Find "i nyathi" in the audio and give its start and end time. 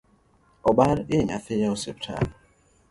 1.13-1.53